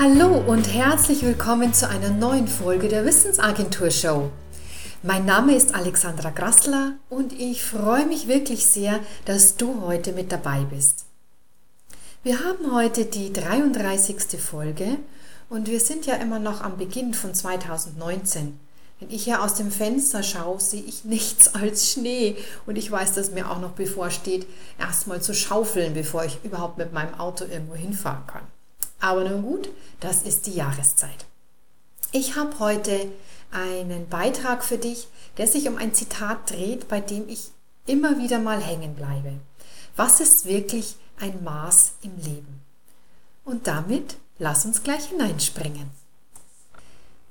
Hallo 0.00 0.28
und 0.46 0.72
herzlich 0.72 1.24
willkommen 1.24 1.74
zu 1.74 1.88
einer 1.88 2.10
neuen 2.10 2.46
Folge 2.46 2.86
der 2.86 3.04
Wissensagentur 3.04 3.90
Show. 3.90 4.30
Mein 5.02 5.26
Name 5.26 5.56
ist 5.56 5.74
Alexandra 5.74 6.30
Grassler 6.30 6.92
und 7.10 7.32
ich 7.32 7.64
freue 7.64 8.06
mich 8.06 8.28
wirklich 8.28 8.64
sehr, 8.64 9.00
dass 9.24 9.56
du 9.56 9.80
heute 9.80 10.12
mit 10.12 10.30
dabei 10.30 10.60
bist. 10.60 11.06
Wir 12.22 12.44
haben 12.44 12.72
heute 12.72 13.06
die 13.06 13.32
33. 13.32 14.40
Folge 14.40 14.98
und 15.50 15.66
wir 15.66 15.80
sind 15.80 16.06
ja 16.06 16.14
immer 16.14 16.38
noch 16.38 16.60
am 16.60 16.76
Beginn 16.76 17.12
von 17.12 17.34
2019. 17.34 18.60
Wenn 19.00 19.10
ich 19.10 19.24
hier 19.24 19.42
aus 19.42 19.54
dem 19.54 19.72
Fenster 19.72 20.22
schaue, 20.22 20.60
sehe 20.60 20.82
ich 20.82 21.06
nichts 21.06 21.54
als 21.56 21.90
Schnee 21.90 22.36
und 22.66 22.78
ich 22.78 22.88
weiß, 22.88 23.14
dass 23.14 23.32
mir 23.32 23.50
auch 23.50 23.58
noch 23.58 23.72
bevorsteht, 23.72 24.46
erstmal 24.78 25.20
zu 25.20 25.34
schaufeln, 25.34 25.92
bevor 25.92 26.24
ich 26.24 26.38
überhaupt 26.44 26.78
mit 26.78 26.92
meinem 26.92 27.18
Auto 27.18 27.44
irgendwo 27.44 27.74
hinfahren 27.74 28.28
kann. 28.28 28.57
Aber 29.00 29.28
nun 29.28 29.42
gut, 29.42 29.68
das 30.00 30.22
ist 30.22 30.46
die 30.46 30.54
Jahreszeit. 30.54 31.26
Ich 32.12 32.36
habe 32.36 32.58
heute 32.58 33.10
einen 33.50 34.08
Beitrag 34.08 34.64
für 34.64 34.78
dich, 34.78 35.08
der 35.36 35.46
sich 35.46 35.68
um 35.68 35.76
ein 35.76 35.94
Zitat 35.94 36.50
dreht, 36.50 36.88
bei 36.88 37.00
dem 37.00 37.28
ich 37.28 37.50
immer 37.86 38.18
wieder 38.18 38.38
mal 38.38 38.60
hängen 38.60 38.94
bleibe. 38.94 39.32
Was 39.96 40.20
ist 40.20 40.46
wirklich 40.46 40.96
ein 41.18 41.42
Maß 41.44 41.92
im 42.02 42.16
Leben? 42.16 42.62
Und 43.44 43.66
damit 43.66 44.16
lass 44.38 44.64
uns 44.64 44.82
gleich 44.82 45.06
hineinspringen. 45.06 45.90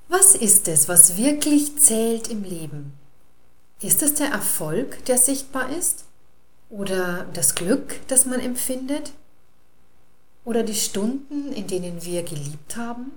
Was 0.08 0.34
ist 0.34 0.68
es, 0.68 0.88
was 0.88 1.16
wirklich 1.16 1.78
zählt 1.78 2.28
im 2.28 2.42
Leben? 2.42 2.94
Ist 3.80 4.02
es 4.02 4.14
der 4.14 4.28
Erfolg, 4.28 5.04
der 5.04 5.18
sichtbar 5.18 5.70
ist? 5.70 6.04
Oder 6.70 7.26
das 7.34 7.54
Glück, 7.54 8.00
das 8.08 8.26
man 8.26 8.40
empfindet? 8.40 9.12
Oder 10.48 10.62
die 10.62 10.74
Stunden, 10.74 11.52
in 11.52 11.66
denen 11.66 12.02
wir 12.06 12.22
geliebt 12.22 12.78
haben? 12.78 13.12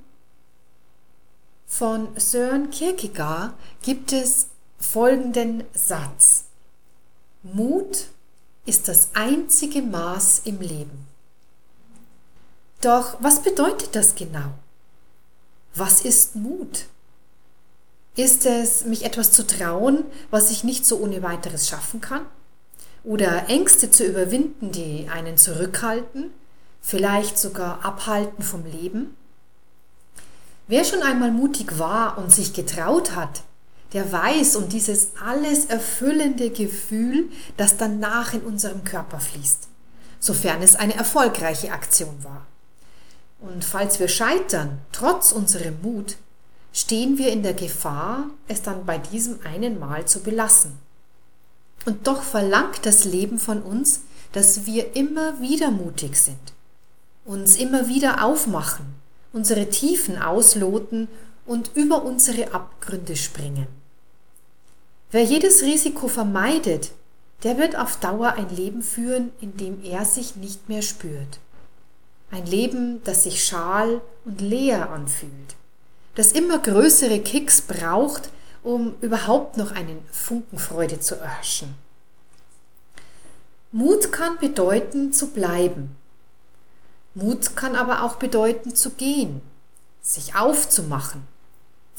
Von 1.66 2.10
Søren 2.20 2.72
Kierkegaard 2.72 3.54
gibt 3.82 4.12
es 4.12 4.48
folgenden 4.78 5.64
Satz. 5.74 6.44
Mut 7.42 8.08
ist 8.66 8.90
das 8.90 9.12
einzige 9.14 9.82
Maß 9.82 10.42
im 10.44 10.60
Leben. 10.60 11.08
Doch 12.82 13.16
was 13.22 13.42
bedeutet 13.42 13.96
das 13.96 14.16
genau? 14.16 14.52
Was 15.74 16.02
ist 16.02 16.36
Mut? 16.36 16.88
Ist 18.18 18.46
es, 18.46 18.84
mich 18.84 19.06
etwas 19.06 19.32
zu 19.32 19.48
trauen, 19.48 20.04
was 20.32 20.52
ich 20.52 20.66
nicht 20.66 20.86
so 20.86 20.98
ohne 20.98 21.24
weiteres 21.24 21.70
schaffen 21.70 22.02
kann? 22.02 22.26
Oder 23.06 23.48
Ängste 23.48 23.90
zu 23.90 24.04
überwinden, 24.04 24.74
die 24.74 25.08
einen 25.10 25.38
zurückhalten? 25.38 26.32
Vielleicht 26.82 27.38
sogar 27.38 27.86
abhalten 27.86 28.44
vom 28.44 28.66
Leben? 28.66 29.16
Wer 30.68 30.84
schon 30.84 31.02
einmal 31.02 31.32
mutig 31.32 31.80
war 31.80 32.18
und 32.18 32.34
sich 32.34 32.54
getraut 32.54 33.16
hat, 33.16 33.44
der 33.94 34.12
weiß 34.12 34.56
um 34.56 34.70
dieses 34.70 35.10
alles 35.24 35.66
erfüllende 35.66 36.50
Gefühl, 36.50 37.30
das 37.58 37.78
danach 37.78 38.34
in 38.34 38.42
unserem 38.42 38.84
Körper 38.84 39.20
fließt, 39.20 39.68
sofern 40.20 40.62
es 40.62 40.76
eine 40.76 40.96
erfolgreiche 40.96 41.72
Aktion 41.72 42.24
war. 42.24 42.46
Und 43.42 43.66
falls 43.66 44.00
wir 44.00 44.08
scheitern, 44.08 44.80
trotz 44.92 45.32
unserem 45.32 45.82
Mut, 45.82 46.16
stehen 46.72 47.18
wir 47.18 47.32
in 47.34 47.44
der 47.44 47.54
Gefahr, 47.54 48.28
es 48.48 48.62
dann 48.62 48.86
bei 48.86 48.98
diesem 48.98 49.40
einen 49.44 49.78
Mal 49.78 50.06
zu 50.06 50.22
belassen. 50.22 50.80
Und 51.86 52.08
doch 52.08 52.22
verlangt 52.22 52.86
das 52.86 53.04
Leben 53.04 53.40
von 53.40 53.62
uns, 53.62 54.02
dass 54.32 54.66
wir 54.66 54.96
immer 54.96 55.42
wieder 55.42 55.72
mutig 55.72 56.16
sind 56.16 56.54
uns 57.32 57.56
immer 57.56 57.88
wieder 57.88 58.26
aufmachen, 58.26 58.86
unsere 59.32 59.70
Tiefen 59.70 60.22
ausloten 60.22 61.08
und 61.46 61.72
über 61.76 62.04
unsere 62.04 62.54
Abgründe 62.54 63.16
springen. 63.16 63.68
Wer 65.12 65.24
jedes 65.24 65.62
Risiko 65.62 66.10
vermeidet, 66.10 66.92
der 67.44 67.58
wird 67.58 67.78
auf 67.78 67.98
Dauer 67.98 68.34
ein 68.34 68.50
Leben 68.50 68.84
führen, 68.84 69.32
in 69.40 69.56
dem 69.56 69.82
er 69.84 70.04
sich 70.04 70.36
nicht 70.36 70.68
mehr 70.68 70.82
spürt. 70.82 71.40
Ein 72.32 72.46
Leben, 72.46 73.02
das 73.06 73.24
sich 73.24 73.44
schal 73.44 74.02
und 74.26 74.42
leer 74.42 74.90
anfühlt, 74.90 75.56
das 76.16 76.34
immer 76.34 76.60
größere 76.60 77.20
Kicks 77.20 77.62
braucht, 77.62 78.30
um 78.62 78.96
überhaupt 79.02 79.58
noch 79.58 79.72
einen 79.72 80.00
Funken 80.12 80.60
Freude 80.60 81.00
zu 81.00 81.16
erhaschen. 81.16 81.76
Mut 83.72 84.12
kann 84.12 84.38
bedeuten, 84.38 85.14
zu 85.14 85.28
bleiben, 85.28 85.96
Mut 87.14 87.56
kann 87.56 87.76
aber 87.76 88.04
auch 88.04 88.16
bedeuten 88.16 88.76
zu 88.76 88.92
gehen, 88.92 89.42
sich 90.02 90.36
aufzumachen. 90.36 91.28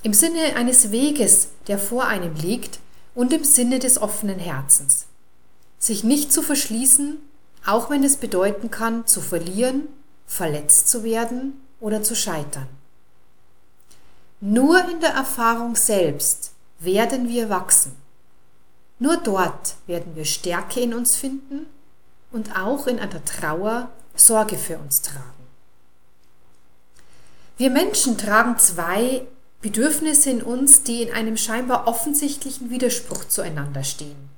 Im 0.03 0.15
Sinne 0.15 0.56
eines 0.56 0.91
Weges, 0.91 1.49
der 1.69 1.78
vor 1.78 2.06
einem 2.06 2.34
liegt 2.34 2.81
und 3.15 3.33
im 3.33 3.45
Sinne 3.45 3.78
des 3.78 4.00
offenen 4.00 4.39
Herzens. 4.39 5.06
Sich 5.78 6.03
nicht 6.03 6.33
zu 6.33 6.43
verschließen, 6.43 7.19
auch 7.67 7.91
wenn 7.91 8.03
es 8.03 8.17
bedeuten 8.17 8.71
kann, 8.71 9.06
zu 9.06 9.21
verlieren, 9.21 9.89
verletzt 10.27 10.89
zu 10.89 11.05
werden 11.05 11.61
oder 11.79 12.03
zu 12.03 12.17
scheitern. 12.17 12.69
Nur 14.41 14.89
in 14.89 15.00
der 15.00 15.11
Erfahrung 15.11 15.77
selbst 15.77 16.53
werden 16.81 17.29
wir 17.29 17.49
wachsen. 17.49 17.94
Nur 18.99 19.17
dort 19.19 19.77
werden 19.87 20.17
wir 20.17 20.25
Stärke 20.25 20.81
in 20.81 20.94
uns 20.94 21.17
finden 21.17 21.67
und 22.33 22.56
auch 22.56 22.87
in 22.87 22.99
einer 22.99 23.25
Trauer 23.25 23.91
Sorge 24.15 24.56
für 24.56 24.78
uns 24.78 25.03
tragen. 25.03 25.43
Wir 27.56 27.71
Menschen 27.71 28.19
tragen 28.19 28.59
zwei 28.59 29.27
Bedürfnisse 29.61 30.31
in 30.31 30.43
uns, 30.43 30.83
die 30.83 31.03
in 31.03 31.12
einem 31.12 31.37
scheinbar 31.37 31.87
offensichtlichen 31.87 32.71
Widerspruch 32.71 33.25
zueinander 33.28 33.84
stehen. 33.84 34.28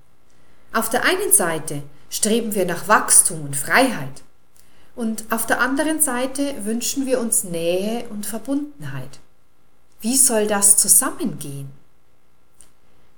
Auf 0.73 0.91
der 0.91 1.05
einen 1.05 1.33
Seite 1.33 1.83
streben 2.11 2.55
wir 2.55 2.67
nach 2.67 2.89
Wachstum 2.89 3.43
und 3.43 3.57
Freiheit 3.57 4.23
und 4.97 5.25
auf 5.31 5.47
der 5.47 5.61
anderen 5.61 6.01
Seite 6.01 6.65
wünschen 6.65 7.06
wir 7.06 7.19
uns 7.21 7.45
Nähe 7.45 8.06
und 8.11 8.27
Verbundenheit. 8.27 9.19
Wie 10.01 10.17
soll 10.17 10.47
das 10.47 10.77
zusammengehen? 10.77 11.71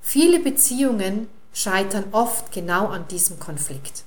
Viele 0.00 0.38
Beziehungen 0.38 1.28
scheitern 1.52 2.04
oft 2.12 2.52
genau 2.52 2.86
an 2.86 3.08
diesem 3.08 3.40
Konflikt. 3.40 4.05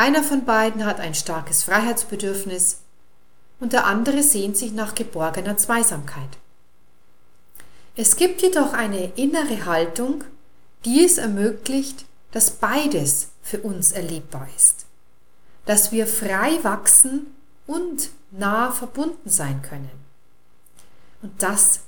Einer 0.00 0.22
von 0.22 0.46
beiden 0.46 0.86
hat 0.86 0.98
ein 0.98 1.14
starkes 1.14 1.62
Freiheitsbedürfnis 1.64 2.78
und 3.60 3.74
der 3.74 3.84
andere 3.84 4.22
sehnt 4.22 4.56
sich 4.56 4.72
nach 4.72 4.94
geborgener 4.94 5.58
Zweisamkeit. 5.58 6.38
Es 7.96 8.16
gibt 8.16 8.40
jedoch 8.40 8.72
eine 8.72 9.12
innere 9.16 9.66
Haltung, 9.66 10.24
die 10.86 11.04
es 11.04 11.18
ermöglicht, 11.18 12.06
dass 12.30 12.50
beides 12.50 13.28
für 13.42 13.60
uns 13.60 13.92
erlebbar 13.92 14.48
ist, 14.56 14.86
dass 15.66 15.92
wir 15.92 16.06
frei 16.06 16.58
wachsen 16.62 17.26
und 17.66 18.08
nah 18.30 18.72
verbunden 18.72 19.28
sein 19.28 19.60
können. 19.60 19.90
Und 21.20 21.42
das, 21.42 21.80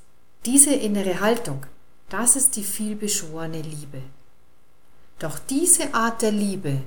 diese 0.45 0.75
innere 0.75 1.21
Haltung, 1.21 1.65
das 2.11 2.37
ist 2.37 2.57
die 2.57 2.65
vielbeschworene 2.65 3.63
Liebe. 3.63 4.03
Doch 5.19 5.39
diese 5.39 5.95
Art 5.95 6.21
der 6.21 6.33
Liebe 6.33 6.83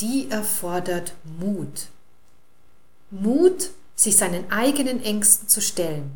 die 0.00 0.30
erfordert 0.30 1.14
Mut. 1.38 1.88
Mut, 3.10 3.70
sich 3.94 4.16
seinen 4.16 4.50
eigenen 4.50 5.02
Ängsten 5.02 5.48
zu 5.48 5.60
stellen. 5.60 6.10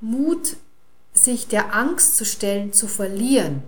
Mut, 0.00 0.56
sich 1.12 1.48
der 1.48 1.74
Angst 1.74 2.16
zu 2.16 2.24
stellen, 2.24 2.72
zu 2.72 2.88
verlieren, 2.88 3.62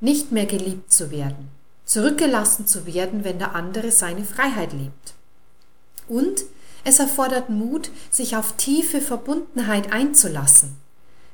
nicht 0.00 0.32
mehr 0.32 0.46
geliebt 0.46 0.92
zu 0.92 1.10
werden, 1.10 1.50
zurückgelassen 1.84 2.66
zu 2.66 2.86
werden, 2.86 3.24
wenn 3.24 3.38
der 3.38 3.54
andere 3.54 3.90
seine 3.90 4.24
Freiheit 4.24 4.72
lebt. 4.72 5.14
Und 6.08 6.44
es 6.84 6.98
erfordert 6.98 7.48
Mut, 7.48 7.90
sich 8.10 8.36
auf 8.36 8.52
tiefe 8.56 9.00
Verbundenheit 9.00 9.92
einzulassen, 9.92 10.76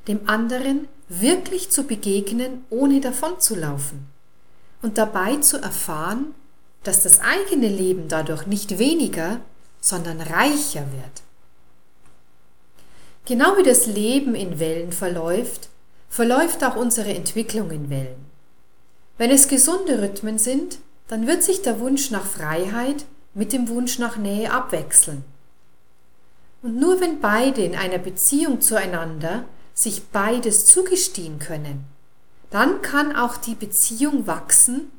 dem 0.07 0.27
anderen 0.27 0.87
wirklich 1.09 1.69
zu 1.69 1.83
begegnen, 1.83 2.65
ohne 2.69 3.01
davonzulaufen 3.01 4.07
und 4.81 4.97
dabei 4.97 5.37
zu 5.37 5.57
erfahren, 5.61 6.33
dass 6.85 7.01
das 7.03 7.19
eigene 7.19 7.67
Leben 7.67 8.07
dadurch 8.07 8.45
nicht 8.45 8.77
weniger, 8.77 9.41
sondern 9.81 10.21
reicher 10.21 10.85
wird. 10.91 11.23
Genau 13.25 13.57
wie 13.57 13.63
das 13.63 13.87
Leben 13.87 14.35
in 14.35 14.59
Wellen 14.59 14.91
verläuft, 14.91 15.69
verläuft 16.09 16.63
auch 16.63 16.75
unsere 16.75 17.13
Entwicklung 17.13 17.71
in 17.71 17.89
Wellen. 17.89 18.23
Wenn 19.17 19.31
es 19.31 19.47
gesunde 19.47 20.01
Rhythmen 20.01 20.37
sind, 20.37 20.77
dann 21.07 21.25
wird 21.25 21.41
sich 21.41 21.63
der 21.63 21.79
Wunsch 21.79 22.11
nach 22.11 22.25
Freiheit 22.25 23.05
mit 23.33 23.51
dem 23.51 23.67
Wunsch 23.67 23.97
nach 23.97 24.17
Nähe 24.17 24.51
abwechseln. 24.51 25.23
Und 26.61 26.79
nur 26.79 27.01
wenn 27.01 27.19
beide 27.19 27.63
in 27.63 27.75
einer 27.75 27.97
Beziehung 27.97 28.61
zueinander 28.61 29.45
sich 29.73 30.05
beides 30.05 30.67
zugestehen 30.67 31.39
können, 31.39 31.85
dann 32.51 32.81
kann 32.83 33.15
auch 33.15 33.37
die 33.37 33.55
Beziehung 33.55 34.27
wachsen 34.27 34.91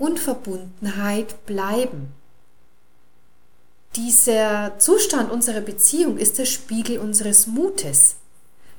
und 0.00 0.18
Verbundenheit 0.18 1.46
bleiben. 1.46 2.12
dieser 3.96 4.78
Zustand 4.78 5.30
unserer 5.30 5.60
Beziehung 5.60 6.16
ist 6.16 6.38
der 6.38 6.44
Spiegel 6.46 6.98
unseres 6.98 7.46
Mutes. 7.48 8.16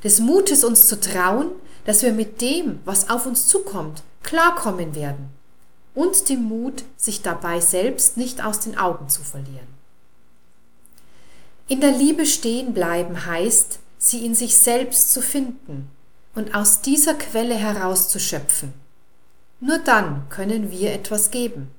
Des 0.04 0.20
Mutes, 0.20 0.64
uns 0.64 0.88
zu 0.88 1.00
trauen, 1.00 1.52
dass 1.86 2.02
wir 2.02 2.14
mit 2.14 2.42
dem, 2.42 2.80
was 2.86 3.10
auf 3.10 3.26
uns 3.26 3.48
zukommt, 3.48 4.04
klarkommen 4.24 4.96
werden. 4.96 5.30
Und 5.94 6.30
dem 6.30 6.44
Mut, 6.44 6.86
sich 6.96 7.22
dabei 7.22 7.60
selbst 7.60 8.16
nicht 8.16 8.44
aus 8.44 8.62
den 8.62 8.78
Augen 8.78 9.10
zu 9.10 9.22
verlieren. 9.22 9.68
In 11.68 11.82
der 11.82 11.92
Liebe 11.92 12.26
stehen 12.26 12.74
bleiben 12.74 13.26
heißt, 13.26 13.80
sie 13.98 14.26
in 14.26 14.34
sich 14.34 14.58
selbst 14.58 15.12
zu 15.12 15.22
finden 15.22 15.92
und 16.34 16.56
aus 16.56 16.82
dieser 16.82 17.14
Quelle 17.14 17.56
heraus 17.56 18.10
zu 18.10 18.20
schöpfen. 18.20 18.74
Nur 19.62 19.78
dann 19.78 20.28
können 20.30 20.72
wir 20.72 20.92
etwas 20.92 21.30
geben. 21.30 21.70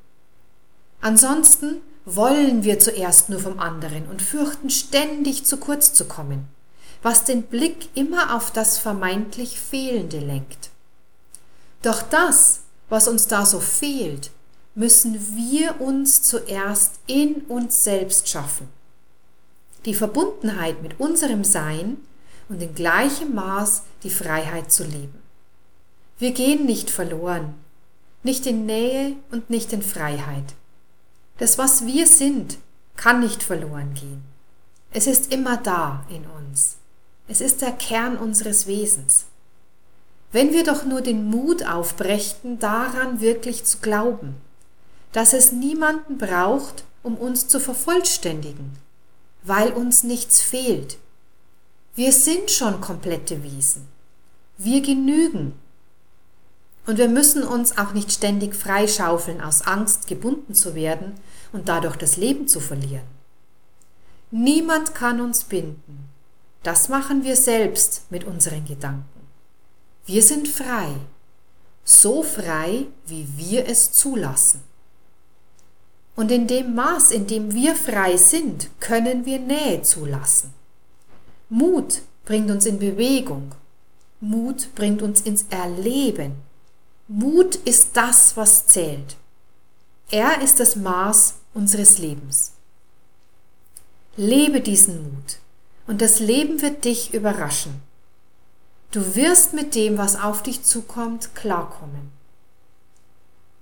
Ansonsten 1.00 1.80
wollen 2.04 2.62
wir 2.62 2.78
zuerst 2.78 3.28
nur 3.28 3.40
vom 3.40 3.58
anderen 3.58 4.06
und 4.06 4.22
fürchten 4.22 4.70
ständig 4.70 5.44
zu 5.44 5.56
kurz 5.56 5.92
zu 5.92 6.04
kommen, 6.04 6.46
was 7.02 7.24
den 7.24 7.42
Blick 7.42 7.88
immer 7.94 8.36
auf 8.36 8.52
das 8.52 8.78
vermeintlich 8.78 9.60
Fehlende 9.60 10.20
lenkt. 10.20 10.70
Doch 11.82 12.02
das, 12.02 12.60
was 12.88 13.08
uns 13.08 13.26
da 13.26 13.44
so 13.44 13.58
fehlt, 13.58 14.30
müssen 14.76 15.36
wir 15.36 15.80
uns 15.80 16.22
zuerst 16.22 17.00
in 17.08 17.42
uns 17.48 17.82
selbst 17.82 18.28
schaffen. 18.28 18.68
Die 19.86 19.94
Verbundenheit 19.94 20.82
mit 20.82 21.00
unserem 21.00 21.42
Sein 21.42 21.96
und 22.48 22.62
in 22.62 22.76
gleichem 22.76 23.34
Maß 23.34 23.82
die 24.04 24.10
Freiheit 24.10 24.70
zu 24.70 24.84
leben. 24.84 25.18
Wir 26.18 26.30
gehen 26.30 26.66
nicht 26.66 26.88
verloren, 26.88 27.54
nicht 28.22 28.46
in 28.46 28.66
Nähe 28.66 29.16
und 29.30 29.50
nicht 29.50 29.72
in 29.72 29.82
Freiheit. 29.82 30.54
Das, 31.38 31.58
was 31.58 31.86
wir 31.86 32.06
sind, 32.06 32.58
kann 32.96 33.20
nicht 33.20 33.42
verloren 33.42 33.94
gehen. 33.94 34.22
Es 34.92 35.06
ist 35.06 35.32
immer 35.32 35.56
da 35.56 36.04
in 36.08 36.24
uns. 36.26 36.76
Es 37.26 37.40
ist 37.40 37.62
der 37.62 37.72
Kern 37.72 38.16
unseres 38.16 38.66
Wesens. 38.66 39.26
Wenn 40.32 40.52
wir 40.52 40.64
doch 40.64 40.84
nur 40.84 41.00
den 41.00 41.28
Mut 41.28 41.66
aufbrächten, 41.66 42.58
daran 42.58 43.20
wirklich 43.20 43.64
zu 43.64 43.78
glauben, 43.78 44.36
dass 45.12 45.32
es 45.32 45.52
niemanden 45.52 46.18
braucht, 46.18 46.84
um 47.02 47.16
uns 47.16 47.48
zu 47.48 47.60
vervollständigen, 47.60 48.72
weil 49.42 49.72
uns 49.72 50.04
nichts 50.04 50.40
fehlt. 50.40 50.98
Wir 51.94 52.12
sind 52.12 52.50
schon 52.50 52.80
komplette 52.80 53.42
Wesen. 53.42 53.88
Wir 54.56 54.80
genügen 54.80 55.54
und 56.86 56.98
wir 56.98 57.08
müssen 57.08 57.42
uns 57.44 57.78
auch 57.78 57.92
nicht 57.92 58.10
ständig 58.12 58.54
freischaufeln 58.54 59.40
aus 59.40 59.62
Angst, 59.62 60.08
gebunden 60.08 60.54
zu 60.54 60.74
werden 60.74 61.14
und 61.52 61.68
dadurch 61.68 61.96
das 61.96 62.16
Leben 62.16 62.48
zu 62.48 62.60
verlieren. 62.60 63.06
Niemand 64.30 64.94
kann 64.94 65.20
uns 65.20 65.44
binden. 65.44 66.08
Das 66.62 66.88
machen 66.88 67.24
wir 67.24 67.36
selbst 67.36 68.06
mit 68.10 68.24
unseren 68.24 68.64
Gedanken. 68.64 69.06
Wir 70.06 70.22
sind 70.22 70.48
frei, 70.48 70.88
so 71.84 72.22
frei, 72.22 72.86
wie 73.06 73.26
wir 73.36 73.68
es 73.68 73.92
zulassen. 73.92 74.62
Und 76.14 76.30
in 76.30 76.46
dem 76.46 76.74
Maß, 76.74 77.10
in 77.10 77.26
dem 77.26 77.54
wir 77.54 77.74
frei 77.74 78.16
sind, 78.16 78.68
können 78.80 79.24
wir 79.24 79.38
Nähe 79.38 79.82
zulassen. 79.82 80.52
Mut 81.48 82.02
bringt 82.24 82.50
uns 82.50 82.66
in 82.66 82.78
Bewegung. 82.78 83.54
Mut 84.20 84.74
bringt 84.74 85.02
uns 85.02 85.20
ins 85.22 85.46
Erleben. 85.50 86.34
Mut 87.08 87.56
ist 87.56 87.96
das, 87.96 88.36
was 88.36 88.66
zählt. 88.66 89.16
Er 90.10 90.40
ist 90.40 90.60
das 90.60 90.76
Maß 90.76 91.34
unseres 91.54 91.98
Lebens. 91.98 92.52
Lebe 94.16 94.60
diesen 94.60 95.02
Mut 95.02 95.38
und 95.86 96.02
das 96.02 96.20
Leben 96.20 96.62
wird 96.62 96.84
dich 96.84 97.14
überraschen. 97.14 97.82
Du 98.90 99.14
wirst 99.14 99.54
mit 99.54 99.74
dem, 99.74 99.96
was 99.96 100.20
auf 100.20 100.42
dich 100.42 100.64
zukommt, 100.64 101.34
klarkommen. 101.34 102.12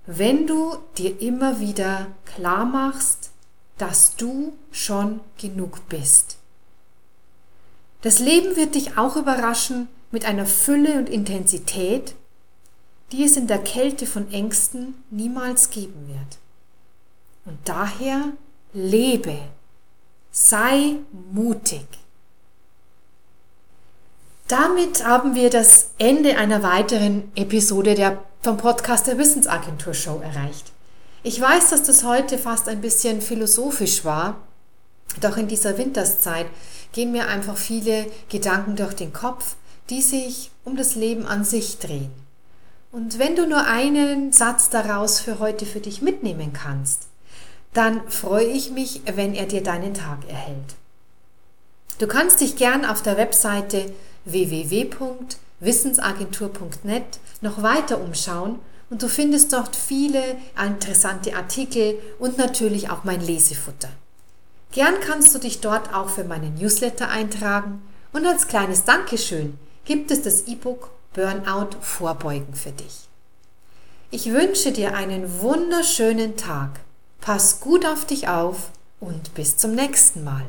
Wenn 0.05 0.45
du 0.45 0.77
dir 0.97 1.21
immer 1.21 1.59
wieder 1.59 2.07
klar 2.25 2.65
machst, 2.65 3.31
dass 3.77 4.15
du 4.15 4.53
schon 4.71 5.21
genug 5.37 5.87
bist. 5.89 6.37
Das 8.01 8.19
Leben 8.19 8.55
wird 8.55 8.75
dich 8.75 8.97
auch 8.97 9.15
überraschen 9.15 9.87
mit 10.11 10.25
einer 10.25 10.45
Fülle 10.45 10.97
und 10.97 11.09
Intensität, 11.09 12.15
die 13.11 13.25
es 13.25 13.37
in 13.37 13.47
der 13.47 13.59
Kälte 13.59 14.05
von 14.05 14.31
Ängsten 14.31 15.03
niemals 15.09 15.69
geben 15.69 16.07
wird. 16.07 16.37
Und 17.45 17.57
daher 17.65 18.33
lebe, 18.73 19.37
sei 20.31 20.95
mutig. 21.31 21.85
Damit 24.47 25.05
haben 25.05 25.35
wir 25.35 25.49
das 25.49 25.91
Ende 25.97 26.37
einer 26.37 26.61
weiteren 26.61 27.31
Episode 27.35 27.95
der, 27.95 28.23
vom 28.41 28.57
Podcast 28.57 29.07
der 29.07 29.17
Wissensagentur 29.17 29.93
Show 29.93 30.19
erreicht. 30.21 30.71
Ich 31.23 31.39
weiß, 31.39 31.69
dass 31.69 31.83
das 31.83 32.03
heute 32.03 32.37
fast 32.37 32.67
ein 32.67 32.81
bisschen 32.81 33.21
philosophisch 33.21 34.03
war, 34.03 34.37
doch 35.19 35.37
in 35.37 35.47
dieser 35.47 35.77
Winterszeit 35.77 36.47
gehen 36.93 37.11
mir 37.11 37.27
einfach 37.27 37.57
viele 37.57 38.07
Gedanken 38.29 38.75
durch 38.75 38.93
den 38.93 39.13
Kopf, 39.13 39.55
die 39.89 40.01
sich 40.01 40.51
um 40.63 40.75
das 40.75 40.95
Leben 40.95 41.25
an 41.25 41.43
sich 41.43 41.79
drehen. 41.79 42.11
Und 42.91 43.19
wenn 43.19 43.37
du 43.37 43.47
nur 43.47 43.65
einen 43.65 44.33
Satz 44.33 44.69
daraus 44.69 45.21
für 45.21 45.39
heute 45.39 45.65
für 45.65 45.79
dich 45.79 46.01
mitnehmen 46.01 46.51
kannst, 46.51 47.07
dann 47.73 48.01
freue 48.09 48.47
ich 48.47 48.71
mich, 48.71 49.03
wenn 49.05 49.33
er 49.33 49.45
dir 49.45 49.63
deinen 49.63 49.93
Tag 49.93 50.27
erhält. 50.27 50.75
Du 51.99 52.07
kannst 52.07 52.41
dich 52.41 52.57
gern 52.57 52.83
auf 52.83 53.01
der 53.01 53.15
Webseite 53.15 53.93
www.wissensagentur.net 54.25 57.19
noch 57.39 57.63
weiter 57.63 58.01
umschauen 58.01 58.59
und 58.89 59.01
du 59.01 59.07
findest 59.07 59.53
dort 59.53 59.77
viele 59.77 60.35
interessante 60.61 61.33
Artikel 61.35 61.97
und 62.19 62.37
natürlich 62.37 62.89
auch 62.89 63.05
mein 63.05 63.21
Lesefutter. 63.21 63.87
Gern 64.73 64.95
kannst 64.99 65.33
du 65.33 65.39
dich 65.39 65.61
dort 65.61 65.93
auch 65.93 66.09
für 66.09 66.25
meinen 66.25 66.55
Newsletter 66.55 67.09
eintragen 67.09 67.81
und 68.11 68.25
als 68.25 68.47
kleines 68.47 68.83
Dankeschön 68.83 69.57
gibt 69.85 70.11
es 70.11 70.23
das 70.23 70.47
E-Book 70.47 70.89
Burnout 71.13 71.77
vorbeugen 71.81 72.53
für 72.53 72.71
dich. 72.71 73.09
Ich 74.11 74.31
wünsche 74.31 74.71
dir 74.71 74.93
einen 74.93 75.41
wunderschönen 75.41 76.37
Tag. 76.37 76.79
Pass 77.19 77.59
gut 77.59 77.85
auf 77.85 78.05
dich 78.05 78.27
auf 78.27 78.71
und 78.99 79.33
bis 79.33 79.57
zum 79.57 79.73
nächsten 79.75 80.23
Mal. 80.23 80.45